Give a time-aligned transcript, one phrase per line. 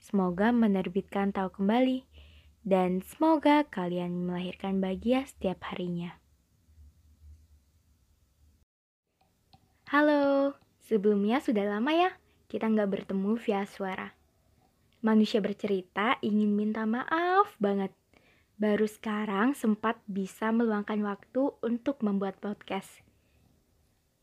[0.00, 2.08] Semoga menerbitkan tahu kembali
[2.64, 6.16] dan semoga kalian melahirkan bahagia setiap harinya.
[9.92, 10.56] Halo,
[10.88, 12.10] sebelumnya sudah lama ya
[12.48, 14.16] kita nggak bertemu via suara.
[15.04, 17.92] Manusia bercerita ingin minta maaf banget.
[18.56, 23.04] Baru sekarang sempat bisa meluangkan waktu untuk membuat podcast.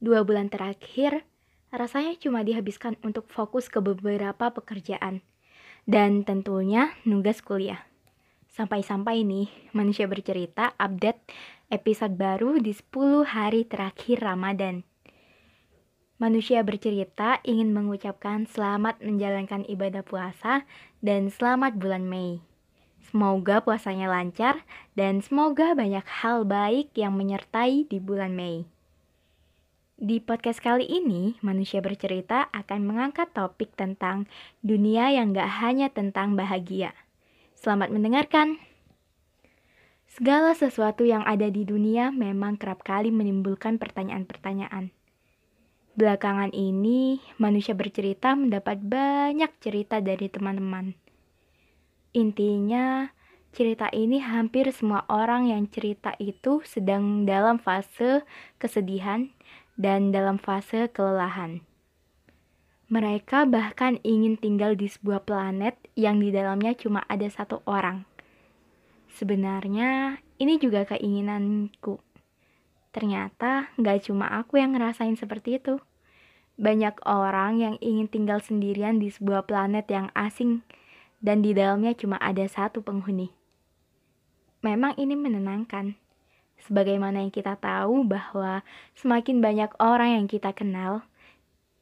[0.00, 1.28] Dua bulan terakhir,
[1.68, 5.20] rasanya cuma dihabiskan untuk fokus ke beberapa pekerjaan
[5.88, 7.88] dan tentunya nugas kuliah.
[8.52, 11.32] Sampai-sampai nih, manusia bercerita update
[11.72, 14.84] episode baru di 10 hari terakhir Ramadan.
[16.20, 20.68] Manusia bercerita ingin mengucapkan selamat menjalankan ibadah puasa
[21.00, 22.42] dan selamat bulan Mei.
[23.08, 28.68] Semoga puasanya lancar dan semoga banyak hal baik yang menyertai di bulan Mei.
[29.98, 34.30] Di podcast kali ini, manusia bercerita akan mengangkat topik tentang
[34.62, 36.94] dunia yang gak hanya tentang bahagia.
[37.58, 38.62] Selamat mendengarkan.
[40.06, 44.94] Segala sesuatu yang ada di dunia memang kerap kali menimbulkan pertanyaan-pertanyaan.
[45.98, 50.94] Belakangan ini, manusia bercerita mendapat banyak cerita dari teman-teman.
[52.14, 53.10] Intinya,
[53.50, 58.22] cerita ini hampir semua orang yang cerita itu sedang dalam fase
[58.62, 59.34] kesedihan
[59.78, 61.62] dan dalam fase kelelahan.
[62.90, 68.02] Mereka bahkan ingin tinggal di sebuah planet yang di dalamnya cuma ada satu orang.
[69.14, 72.02] Sebenarnya ini juga keinginanku.
[72.90, 75.78] Ternyata gak cuma aku yang ngerasain seperti itu.
[76.58, 80.66] Banyak orang yang ingin tinggal sendirian di sebuah planet yang asing
[81.22, 83.30] dan di dalamnya cuma ada satu penghuni.
[84.64, 85.94] Memang ini menenangkan
[86.68, 88.60] Sebagaimana yang kita tahu bahwa
[88.92, 91.00] semakin banyak orang yang kita kenal,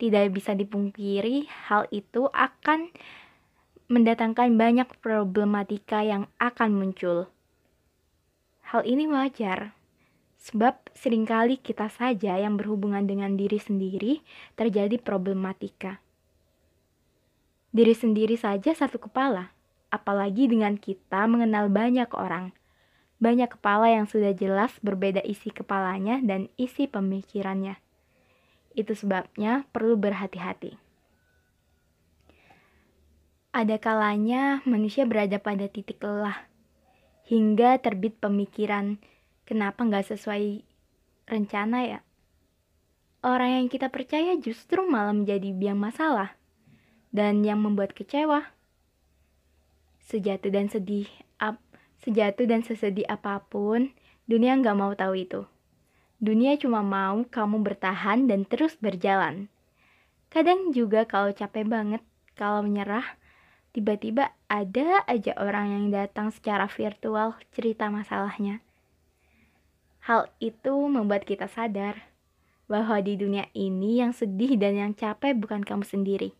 [0.00, 2.88] tidak bisa dipungkiri hal itu akan
[3.92, 7.28] mendatangkan banyak problematika yang akan muncul.
[8.72, 9.76] Hal ini wajar,
[10.40, 14.24] sebab sering kali kita saja yang berhubungan dengan diri sendiri
[14.56, 16.00] terjadi problematika.
[17.68, 19.52] Diri sendiri saja satu kepala,
[19.92, 22.56] apalagi dengan kita mengenal banyak orang
[23.20, 27.76] banyak kepala yang sudah jelas berbeda isi kepalanya dan isi pemikirannya.
[28.72, 30.80] Itu sebabnya perlu berhati-hati.
[33.52, 36.48] Ada kalanya manusia berada pada titik lelah,
[37.28, 38.96] hingga terbit pemikiran,
[39.44, 40.64] kenapa nggak sesuai
[41.28, 42.00] rencana ya?
[43.20, 46.40] Orang yang kita percaya justru malah menjadi biang masalah,
[47.12, 48.54] dan yang membuat kecewa.
[50.08, 51.10] Sejatuh dan sedih
[52.00, 53.92] Sejatuh dan sesedih apa pun,
[54.24, 55.44] dunia nggak mau tahu itu.
[56.20, 59.48] Dunia cuma mau kamu bertahan dan terus berjalan.
[60.28, 62.02] Kadang juga kalau capek banget,
[62.36, 63.16] kalau menyerah,
[63.76, 68.60] tiba-tiba ada aja orang yang datang secara virtual cerita masalahnya.
[70.04, 72.10] Hal itu membuat kita sadar
[72.70, 76.30] bahwa di dunia ini yang sedih dan yang capek bukan kamu sendiri.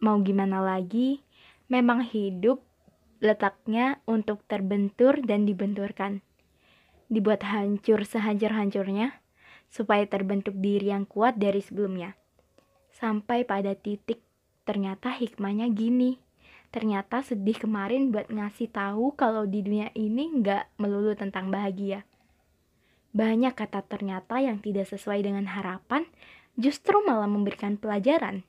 [0.00, 1.20] Mau gimana lagi,
[1.66, 2.65] memang hidup
[3.20, 6.20] letaknya untuk terbentur dan dibenturkan.
[7.06, 9.22] Dibuat hancur sehancur-hancurnya,
[9.70, 12.18] supaya terbentuk diri yang kuat dari sebelumnya.
[12.92, 14.24] Sampai pada titik,
[14.64, 16.18] ternyata hikmahnya gini.
[16.74, 22.04] Ternyata sedih kemarin buat ngasih tahu kalau di dunia ini nggak melulu tentang bahagia.
[23.16, 26.04] Banyak kata ternyata yang tidak sesuai dengan harapan,
[26.58, 28.44] justru malah memberikan pelajaran.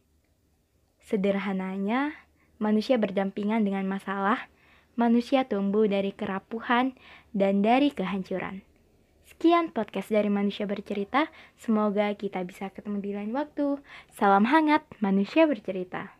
[0.99, 2.11] Sederhananya,
[2.59, 4.51] manusia berdampingan dengan masalah,
[4.97, 6.97] manusia tumbuh dari kerapuhan
[7.31, 8.65] dan dari kehancuran.
[9.29, 11.29] Sekian podcast dari Manusia Bercerita.
[11.61, 13.77] Semoga kita bisa ketemu di lain waktu.
[14.17, 16.16] Salam hangat, Manusia Bercerita.